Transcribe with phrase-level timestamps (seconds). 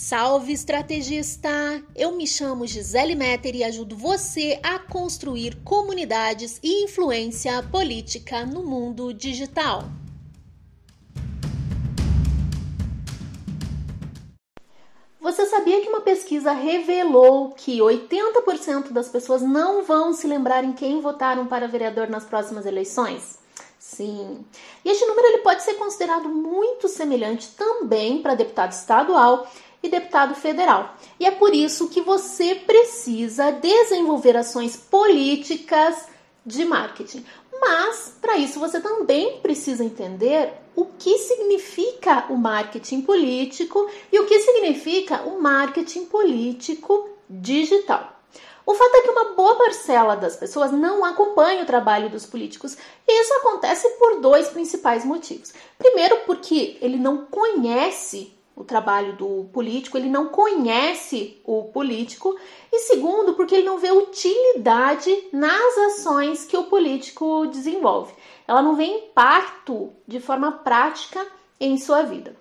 [0.00, 1.50] Salve estrategista!
[1.92, 8.62] Eu me chamo Gisele Metter e ajudo você a construir comunidades e influência política no
[8.62, 9.86] mundo digital.
[15.20, 20.72] Você sabia que uma pesquisa revelou que 80% das pessoas não vão se lembrar em
[20.72, 23.40] quem votaram para vereador nas próximas eleições?
[23.80, 24.44] Sim.
[24.84, 29.48] E este número ele pode ser considerado muito semelhante também para deputado estadual
[29.82, 30.96] e deputado federal.
[31.18, 36.06] E é por isso que você precisa desenvolver ações políticas
[36.44, 37.24] de marketing.
[37.60, 44.26] Mas, para isso, você também precisa entender o que significa o marketing político e o
[44.26, 48.18] que significa o marketing político digital.
[48.64, 52.76] O fato é que uma boa parcela das pessoas não acompanha o trabalho dos políticos
[53.06, 55.54] e isso acontece por dois principais motivos.
[55.78, 62.36] Primeiro, porque ele não conhece o trabalho do político, ele não conhece o político,
[62.72, 68.12] e segundo, porque ele não vê utilidade nas ações que o político desenvolve.
[68.48, 71.24] Ela não vê impacto de forma prática
[71.60, 72.34] em sua vida.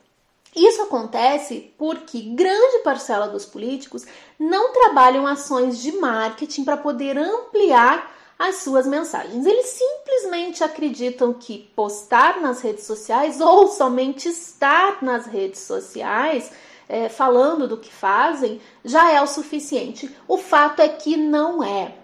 [0.56, 4.04] Isso acontece porque grande parcela dos políticos
[4.40, 9.46] não trabalham ações de marketing para poder ampliar as suas mensagens.
[9.46, 16.52] Eles simplesmente acreditam que postar nas redes sociais ou somente estar nas redes sociais
[16.90, 20.16] é, falando do que fazem já é o suficiente.
[20.28, 21.96] O fato é que não é.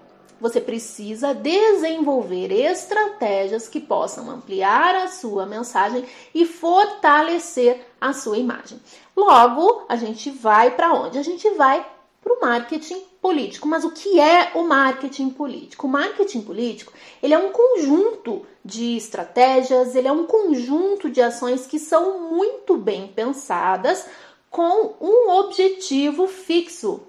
[0.42, 6.04] Você precisa desenvolver estratégias que possam ampliar a sua mensagem
[6.36, 8.78] e fortalecer a sua imagem.
[9.16, 11.18] Logo, a gente vai para onde?
[11.18, 11.86] A gente vai
[12.22, 13.68] para o marketing político.
[13.70, 15.88] Mas o que é o marketing político?
[15.88, 16.92] O marketing político
[17.24, 22.76] ele é um conjunto de estratégias, ele é um conjunto de ações que são muito
[22.76, 24.06] bem pensadas
[24.52, 27.02] com um objetivo fixo.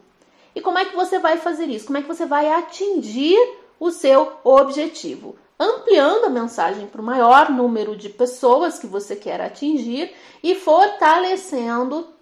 [0.55, 1.87] E como é que você vai fazer isso?
[1.87, 3.37] Como é que você vai atingir
[3.79, 5.37] o seu objetivo?
[5.59, 10.13] Ampliando a mensagem para o maior número de pessoas que você quer atingir
[10.43, 12.14] e fortalecendo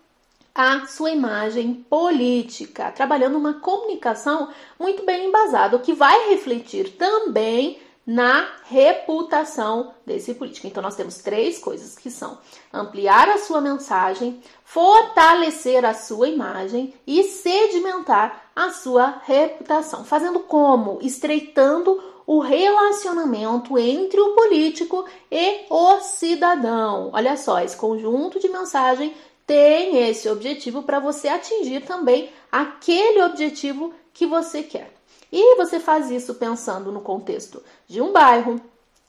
[0.55, 4.49] a sua imagem política, trabalhando uma comunicação
[4.79, 10.67] muito bem embasada, o que vai refletir também na reputação desse político.
[10.67, 12.39] Então, nós temos três coisas que são
[12.73, 20.05] ampliar a sua mensagem, fortalecer a sua imagem e sedimentar a sua reputação.
[20.05, 20.99] Fazendo como?
[21.01, 27.11] Estreitando o relacionamento entre o político e o cidadão.
[27.13, 29.15] Olha só, esse conjunto de mensagem
[29.47, 34.93] tem esse objetivo para você atingir também aquele objetivo que você quer.
[35.31, 38.61] E você faz isso pensando no contexto de um bairro,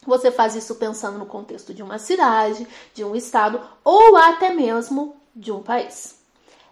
[0.05, 5.15] você faz isso pensando no contexto de uma cidade, de um estado ou até mesmo
[5.35, 6.21] de um país.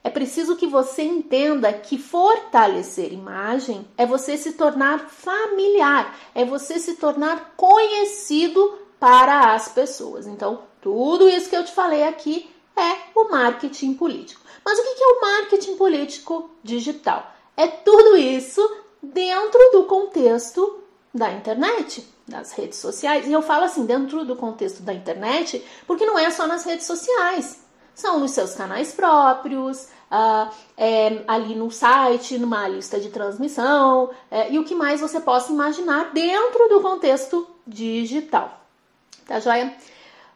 [0.03, 6.79] É preciso que você entenda que fortalecer imagem é você se tornar familiar, é você
[6.79, 10.25] se tornar conhecido para as pessoas.
[10.25, 12.49] Então, tudo isso que eu te falei aqui
[12.81, 14.42] é o marketing político.
[14.64, 17.31] Mas o que é o marketing político digital?
[17.56, 18.62] É tudo isso
[19.02, 20.80] dentro do contexto
[21.14, 23.28] da internet, das redes sociais.
[23.28, 26.86] E eu falo assim, dentro do contexto da internet, porque não é só nas redes
[26.86, 27.62] sociais.
[27.94, 34.52] São nos seus canais próprios, uh, é, ali no site, numa lista de transmissão, é,
[34.52, 38.62] e o que mais você possa imaginar dentro do contexto digital.
[39.28, 39.75] Tá joia?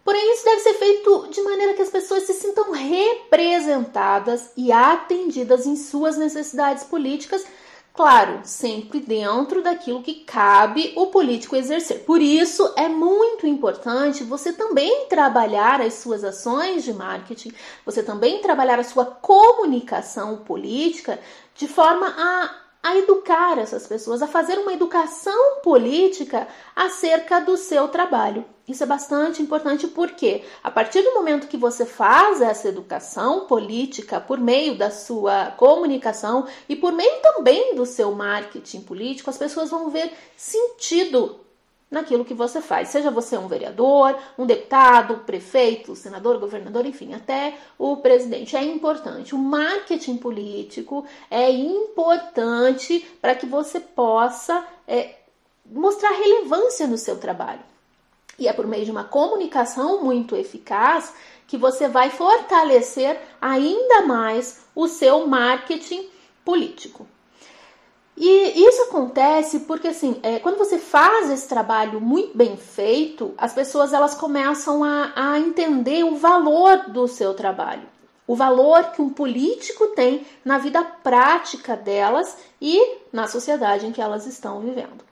[0.06, 5.66] Porém, isso deve ser feito de maneira que as pessoas se sintam representadas e atendidas
[5.66, 7.44] em suas necessidades políticas,
[7.92, 12.02] claro, sempre dentro daquilo que cabe o político exercer.
[12.02, 17.52] Por isso, é muito importante você também trabalhar as suas ações de marketing,
[17.84, 21.20] você também trabalhar a sua comunicação política
[21.56, 27.88] de forma a a educar essas pessoas, a fazer uma educação política acerca do seu
[27.88, 28.46] trabalho.
[28.68, 34.20] Isso é bastante importante porque, a partir do momento que você faz essa educação política
[34.20, 39.70] por meio da sua comunicação e por meio também do seu marketing político, as pessoas
[39.70, 41.40] vão ver sentido
[41.92, 42.90] naquilo que você faz.
[42.90, 48.56] Seja você um vereador, um deputado, prefeito, senador, governador, enfim, até o presidente.
[48.56, 49.36] É importante.
[49.36, 55.16] O marketing político é importante para que você possa é,
[55.66, 57.75] mostrar relevância no seu trabalho.
[58.38, 61.14] E é por meio de uma comunicação muito eficaz
[61.48, 66.10] que você vai fortalecer ainda mais o seu marketing
[66.44, 67.08] político.
[68.18, 73.54] E isso acontece porque, assim, é, quando você faz esse trabalho muito bem feito, as
[73.54, 77.88] pessoas elas começam a, a entender o valor do seu trabalho.
[78.28, 84.02] o valor que um político tem na vida prática delas e na sociedade em que
[84.02, 85.04] elas estão vivendo.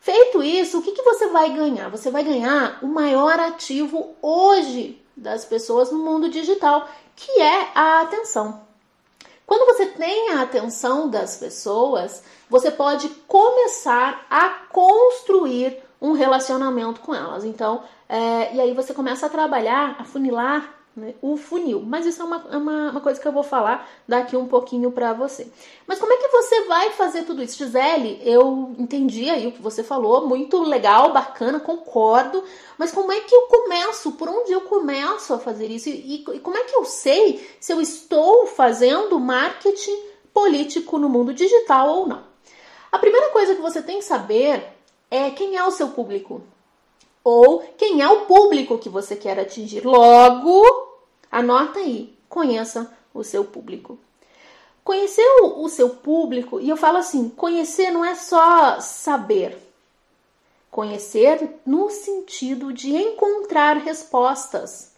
[0.00, 1.90] Feito isso, o que, que você vai ganhar?
[1.90, 8.00] Você vai ganhar o maior ativo hoje das pessoas no mundo digital, que é a
[8.00, 8.62] atenção.
[9.46, 17.14] Quando você tem a atenção das pessoas, você pode começar a construir um relacionamento com
[17.14, 17.44] elas.
[17.44, 21.82] Então, é, e aí você começa a trabalhar, a funilar né, o funil.
[21.82, 24.90] Mas isso é uma, é uma, uma, coisa que eu vou falar daqui um pouquinho
[24.90, 25.50] para você.
[25.86, 27.58] Mas como é que você vai fazer tudo isso?
[27.58, 32.42] Gisele, eu entendi aí o que você falou, muito legal, bacana, concordo.
[32.76, 34.12] Mas como é que eu começo?
[34.12, 35.88] Por onde eu começo a fazer isso?
[35.88, 41.32] E, e como é que eu sei se eu estou fazendo marketing político no mundo
[41.32, 42.30] digital ou não?
[42.90, 44.64] A primeira coisa que você tem que saber
[45.10, 46.42] é quem é o seu público
[47.22, 49.84] ou quem é o público que você quer atingir.
[49.84, 50.64] Logo,
[51.30, 53.98] anota aí, conheça o seu público.
[54.82, 59.56] Conhecer o, o seu público, e eu falo assim: conhecer não é só saber.
[60.70, 64.90] Conhecer no sentido de encontrar respostas.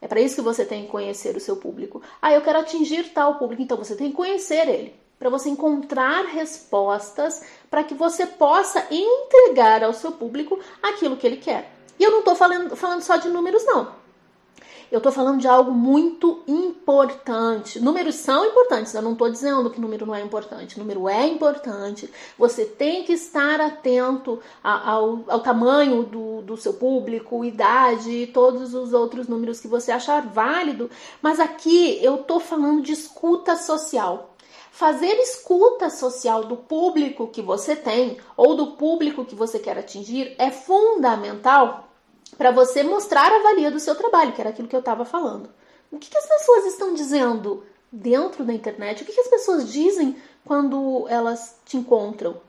[0.00, 2.02] É para isso que você tem que conhecer o seu público.
[2.20, 6.24] Ah, eu quero atingir tal público, então você tem que conhecer ele para você encontrar
[6.24, 11.70] respostas para que você possa entregar ao seu público aquilo que ele quer.
[11.98, 14.00] E eu não estou falando, falando só de números, não.
[14.90, 17.78] Eu estou falando de algo muito importante.
[17.78, 20.78] Números são importantes, eu não estou dizendo que número não é importante.
[20.78, 22.10] Número é importante.
[22.36, 28.74] Você tem que estar atento ao, ao tamanho do, do seu público, idade e todos
[28.74, 30.90] os outros números que você achar válido.
[31.22, 34.29] Mas aqui eu estou falando de escuta social.
[34.70, 40.34] Fazer escuta social do público que você tem ou do público que você quer atingir
[40.38, 41.88] é fundamental
[42.38, 45.50] para você mostrar a valia do seu trabalho, que era aquilo que eu estava falando.
[45.90, 49.02] O que, que, as pessoas estão dizendo dentro da internet?
[49.02, 52.40] O que, que as pessoas dizem quando elas te encontram?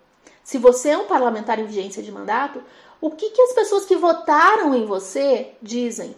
[0.44, 2.64] Se você é um parlamentar em vigência de mandato,
[3.02, 6.16] o que, que as pessoas que votaram em você dizem?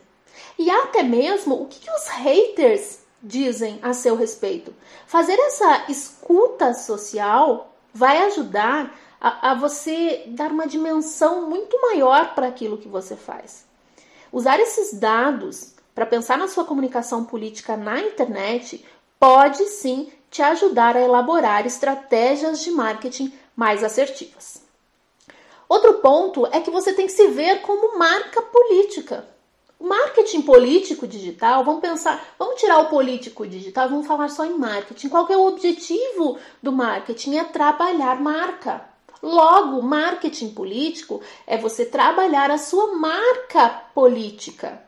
[0.59, 4.75] E até mesmo o que, que os haters dizem a seu respeito.
[5.07, 12.47] Fazer essa escuta social vai ajudar a, a você dar uma dimensão muito maior para
[12.47, 13.65] aquilo que você faz.
[14.31, 18.83] Usar esses dados para pensar na sua comunicação política na internet
[19.19, 24.61] pode sim te ajudar a elaborar estratégias de marketing mais assertivas.
[25.69, 29.25] Outro ponto é que você tem que se ver como marca política.
[29.79, 35.09] Marketing político digital, vamos pensar, vamos tirar o político digital, vamos falar só em marketing.
[35.09, 37.37] Qual é o objetivo do marketing?
[37.37, 38.85] É trabalhar marca.
[39.21, 44.82] Logo, marketing político é você trabalhar a sua marca política.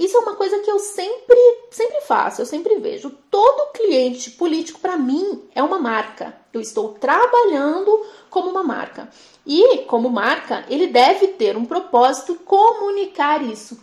[0.00, 1.38] Isso é uma coisa que eu sempre,
[1.70, 3.10] sempre faço, eu sempre vejo.
[3.30, 6.34] Todo cliente político para mim é uma marca.
[6.54, 9.10] Eu estou trabalhando como uma marca.
[9.44, 13.78] E, como marca, ele deve ter um propósito comunicar isso.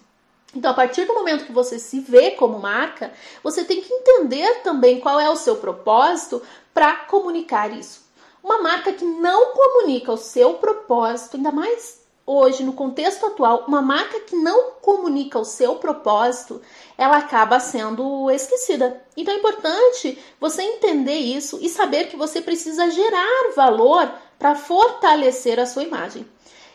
[0.56, 4.64] Então, a partir do momento que você se vê como marca, você tem que entender
[4.64, 6.42] também qual é o seu propósito
[6.74, 8.08] para comunicar isso.
[8.44, 13.82] Uma marca que não comunica o seu propósito, ainda mais hoje, no contexto atual, uma
[13.82, 16.62] marca que não comunica o seu propósito,
[16.98, 19.02] ela acaba sendo esquecida.
[19.16, 25.57] Então é importante você entender isso e saber que você precisa gerar valor para fortalecer
[25.57, 26.28] a sua imagem.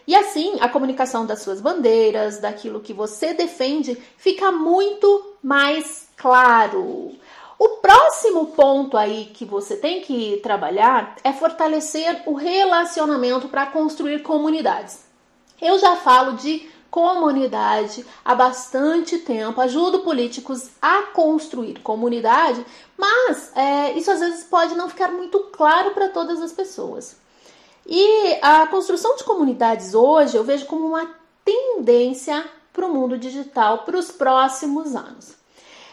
[0.06, 7.14] E assim, a comunicação das suas bandeiras, daquilo que você defende, fica muito mais claro.
[7.59, 14.23] O próximo ponto aí que você tem que trabalhar é fortalecer o relacionamento para construir
[14.23, 15.12] comunidades.
[15.62, 22.66] Eu já falo de comunidade há bastante tempo, ajudo políticos a construir comunidade,
[22.99, 27.16] mas é, isso às vezes pode não ficar muito claro para todas as pessoas.
[27.87, 31.09] E a construção de comunidades hoje eu vejo como uma
[31.45, 35.41] tendência para o mundo digital para os próximos anos.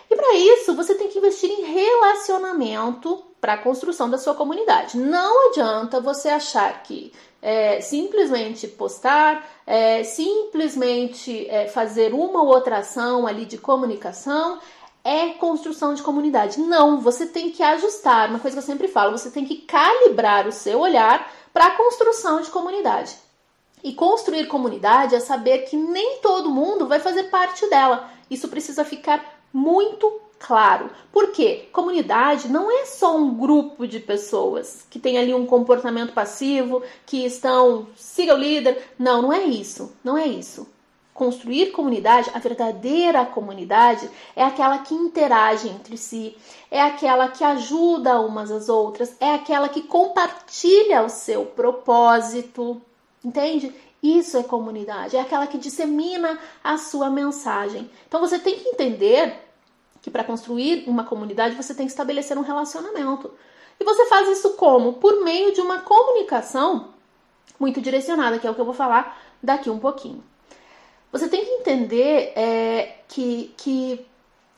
[0.09, 4.97] E para isso você tem que investir em relacionamento para a construção da sua comunidade.
[4.97, 12.79] Não adianta você achar que é, simplesmente postar, é, simplesmente é, fazer uma ou outra
[12.79, 14.59] ação ali de comunicação
[15.03, 16.59] é construção de comunidade.
[16.59, 18.29] Não, você tem que ajustar.
[18.29, 21.71] Uma coisa que eu sempre falo, você tem que calibrar o seu olhar para a
[21.71, 23.15] construção de comunidade.
[23.83, 28.09] E construir comunidade é saber que nem todo mundo vai fazer parte dela.
[28.29, 30.89] Isso precisa ficar muito claro.
[31.11, 36.81] Porque comunidade não é só um grupo de pessoas que tem ali um comportamento passivo,
[37.05, 38.81] que estão siga o líder.
[38.97, 39.93] Não, não é isso.
[40.03, 40.67] Não é isso.
[41.13, 46.33] construir comunidade, a verdadeira comunidade é aquela que interage entre si,
[46.71, 52.81] é aquela que ajuda umas às outras, é aquela que compartilha o seu propósito,
[53.21, 53.75] entende?
[54.01, 57.89] Isso é comunidade, é aquela que dissemina a sua mensagem.
[58.07, 59.37] Então você tem que entender
[60.01, 63.31] que para construir uma comunidade você tem que estabelecer um relacionamento.
[63.79, 64.93] E você faz isso como?
[64.93, 66.93] Por meio de uma comunicação
[67.59, 70.23] muito direcionada, que é o que eu vou falar daqui um pouquinho.
[71.11, 74.05] Você tem que entender é, que, que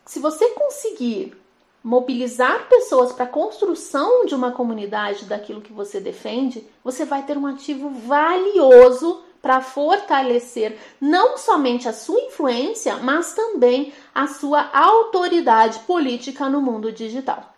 [0.05, 1.35] se você conseguir
[1.83, 7.37] mobilizar pessoas para a construção de uma comunidade daquilo que você defende, você vai ter
[7.37, 15.79] um ativo valioso para fortalecer não somente a sua influência, mas também a sua autoridade
[15.79, 17.51] política no mundo digital.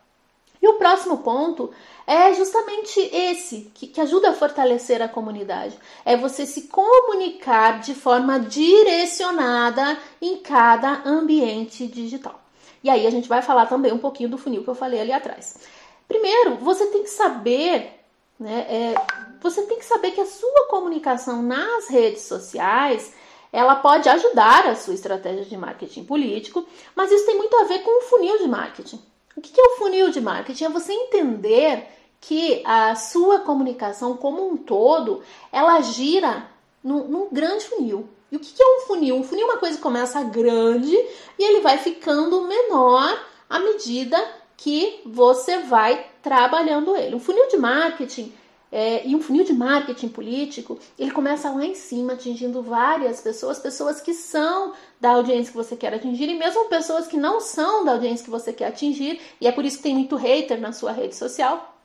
[0.61, 1.71] E o próximo ponto
[2.07, 5.77] é justamente esse, que, que, ajuda a fortalecer a comunidade.
[6.05, 12.39] É você se comunicar de forma direcionada em cada ambiente digital.
[12.81, 15.11] E aí a gente vai falar também um pouquinho do funil que eu falei ali
[15.11, 15.59] atrás.
[16.07, 18.02] Primeiro, você tem que saber,
[18.39, 18.65] né?
[18.69, 18.95] É,
[19.41, 23.13] você tem que saber que a sua comunicação nas redes sociais
[23.51, 27.79] ela pode ajudar a sua estratégia de marketing político, mas isso tem muito a ver
[27.83, 28.99] com o funil de marketing.
[29.35, 30.63] O que é o funil de marketing?
[30.65, 31.87] É você entender
[32.19, 35.21] que a sua comunicação como um todo,
[35.51, 36.49] ela gira
[36.83, 38.09] num, num grande funil.
[38.31, 39.17] E o que é um funil?
[39.17, 40.95] Um funil é uma coisa que começa grande
[41.37, 44.17] e ele vai ficando menor à medida
[44.63, 47.13] que você vai trabalhando ele.
[47.13, 48.31] Um funil de marketing
[48.71, 53.59] é, e um funil de marketing político, ele começa lá em cima, atingindo várias pessoas,
[53.59, 57.83] pessoas que são da audiência que você quer atingir, e mesmo pessoas que não são
[57.83, 60.71] da audiência que você quer atingir, e é por isso que tem muito hater na
[60.71, 61.75] sua rede social.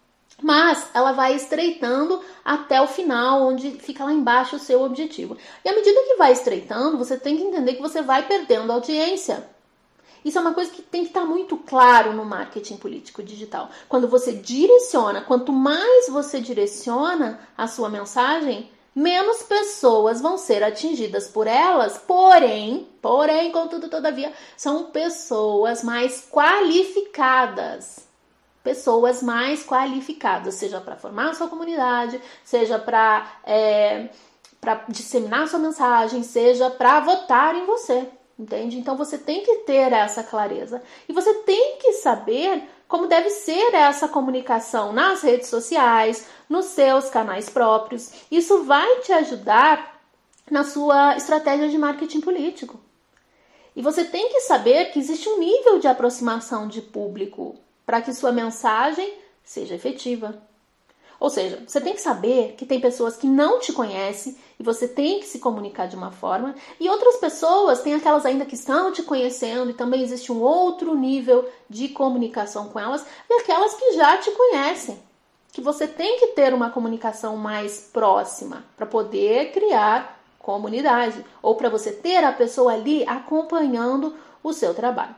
[0.40, 5.36] Mas ela vai estreitando até o final, onde fica lá embaixo o seu objetivo.
[5.64, 9.57] E à medida que vai estreitando, você tem que entender que você vai perdendo audiência.
[10.24, 13.70] Isso é uma coisa que tem que estar muito claro no marketing político digital.
[13.88, 21.28] Quando você direciona, quanto mais você direciona a sua mensagem, menos pessoas vão ser atingidas
[21.28, 28.06] por elas, porém, porém, contudo, todavia, são pessoas mais qualificadas.
[28.62, 34.10] Pessoas mais qualificadas, seja para formar a sua comunidade, seja para é,
[34.60, 38.78] para disseminar a sua mensagem, seja para votar em você entende?
[38.78, 43.74] Então você tem que ter essa clareza e você tem que saber como deve ser
[43.74, 48.10] essa comunicação nas redes sociais, nos seus canais próprios.
[48.30, 50.00] Isso vai te ajudar
[50.50, 52.80] na sua estratégia de marketing político.
[53.76, 58.14] E você tem que saber que existe um nível de aproximação de público para que
[58.14, 59.12] sua mensagem
[59.44, 60.42] seja efetiva.
[61.20, 64.86] Ou seja, você tem que saber que tem pessoas que não te conhecem e você
[64.86, 68.92] tem que se comunicar de uma forma, e outras pessoas, tem aquelas ainda que estão
[68.92, 73.92] te conhecendo e também existe um outro nível de comunicação com elas, e aquelas que
[73.92, 74.98] já te conhecem.
[75.52, 81.68] Que você tem que ter uma comunicação mais próxima para poder criar comunidade ou para
[81.68, 85.14] você ter a pessoa ali acompanhando o seu trabalho.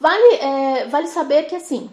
[0.00, 1.90] Vale, é, vale saber que assim,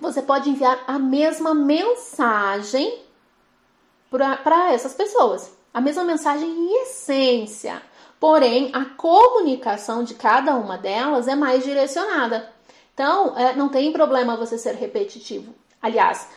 [0.00, 2.98] você pode enviar a mesma mensagem
[4.10, 5.52] para essas pessoas.
[5.72, 7.80] A mesma mensagem em essência.
[8.18, 12.50] Porém, a comunicação de cada uma delas é mais direcionada.
[12.92, 15.54] Então, é, não tem problema você ser repetitivo.
[15.80, 16.28] Aliás,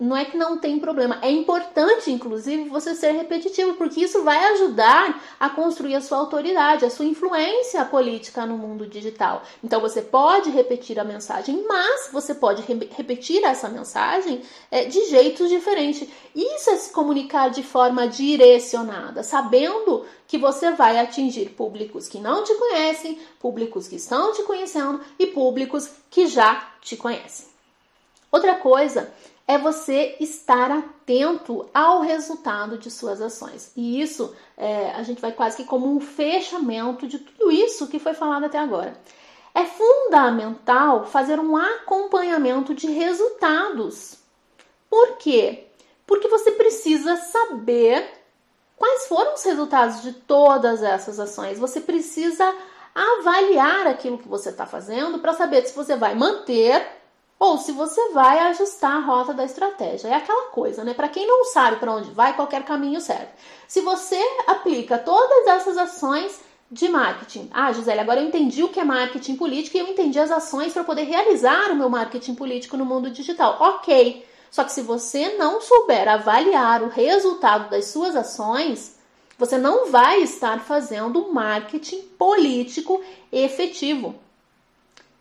[0.00, 4.42] não é que não tem problema, é importante, inclusive, você ser repetitivo, porque isso vai
[4.52, 9.42] ajudar a construir a sua autoridade, a sua influência política no mundo digital.
[9.62, 15.04] Então, você pode repetir a mensagem, mas você pode re repetir essa mensagem é, de
[15.06, 16.08] jeitos diferentes.
[16.34, 22.42] Isso é se comunicar de forma direcionada, sabendo que você vai atingir públicos que não
[22.42, 27.46] te conhecem, públicos que estão te conhecendo e públicos que já te conhecem.
[28.30, 29.12] Outra coisa
[29.48, 33.70] é você estar atento ao resultado de suas ações.
[33.76, 37.98] E isso é, a gente vai quase que como um fechamento de tudo isso que
[37.98, 38.98] foi falado até agora.
[39.54, 44.18] É fundamental fazer um acompanhamento de resultados.
[44.90, 45.68] Por quê?
[46.06, 48.04] Porque você precisa saber
[48.76, 51.58] quais foram os resultados de todas essas ações.
[51.58, 52.52] Você precisa
[52.94, 56.95] avaliar aquilo que você está fazendo para saber se você vai manter
[57.38, 60.08] ou se você vai ajustar a rota da estratégia.
[60.08, 60.94] É aquela coisa, né?
[60.94, 63.28] Para quem não sabe para onde vai, qualquer caminho serve.
[63.68, 66.40] Se você aplica todas essas ações
[66.70, 67.48] de marketing.
[67.52, 70.72] Ah, Gisele, agora eu entendi o que é marketing político e eu entendi as ações
[70.72, 73.56] para poder realizar o meu marketing político no mundo digital.
[73.60, 74.26] Ok.
[74.50, 78.96] Só que se você não souber avaliar o resultado das suas ações,
[79.38, 84.14] Você não vai estar fazendo marketing político efetivo.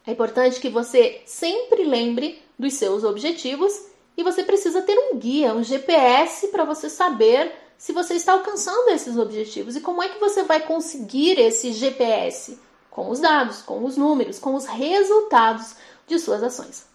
[0.07, 3.73] É importante que você sempre lembre dos seus objetivos
[4.15, 8.89] e você precisa ter um guia, um GPS para você saber se você está alcançando
[8.89, 12.57] esses objetivos e como é que você vai conseguir esse GPS
[12.89, 15.75] com os dados, com os números, com os resultados
[16.07, 16.85] de suas ações.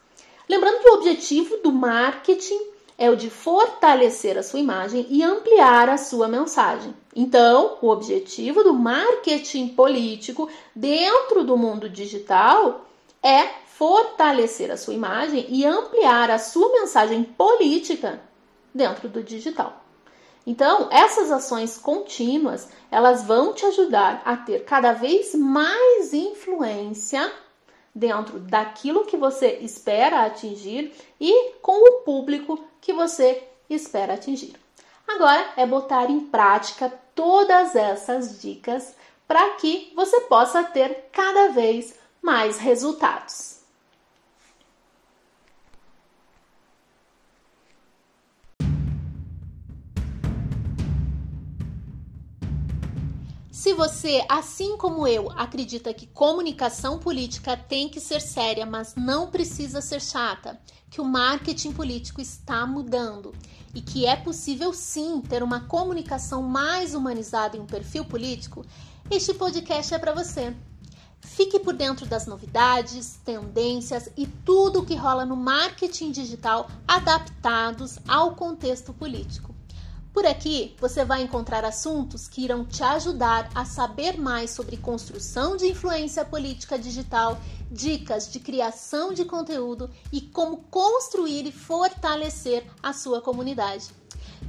[0.48, 2.58] Lembrando que o objetivo do marketing
[2.96, 6.94] é o de fortalecer a sua imagem e ampliar a sua mensagem.
[7.14, 12.86] Então, o objetivo do marketing político dentro do mundo digital
[13.22, 18.20] é fortalecer a sua imagem e ampliar a sua mensagem política
[18.74, 19.84] dentro do digital.
[20.46, 27.30] Então, essas ações contínuas, elas vão te ajudar a ter cada vez mais influência
[27.94, 34.54] dentro daquilo que você espera atingir e com o público que você espera atingir.
[35.06, 38.94] Agora é botar em prática todas essas dicas
[39.26, 43.60] para que você possa ter cada vez mais resultados.
[53.60, 59.30] Se você, assim como eu, acredita que comunicação política tem que ser séria, mas não
[59.30, 60.58] precisa ser chata,
[60.88, 63.34] que o marketing político está mudando
[63.74, 68.64] e que é possível sim ter uma comunicação mais humanizada em um perfil político,
[69.10, 70.56] este podcast é para você.
[71.20, 77.98] Fique por dentro das novidades, tendências e tudo o que rola no marketing digital adaptados
[78.08, 79.54] ao contexto político.
[80.12, 85.56] Por aqui você vai encontrar assuntos que irão te ajudar a saber mais sobre construção
[85.56, 92.92] de influência política digital, dicas de criação de conteúdo e como construir e fortalecer a
[92.92, 93.99] sua comunidade.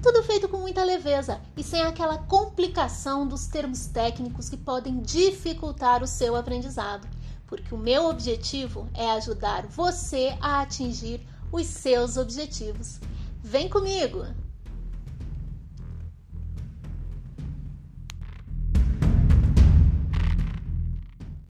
[0.02, 6.04] Tudo feito com muita leveza e sem aquela complicação dos termos técnicos que podem dificultar
[6.04, 7.08] o seu aprendizado,
[7.48, 13.00] porque o meu objetivo é ajudar você a atingir os seus objetivos.
[13.44, 14.26] Vem comigo!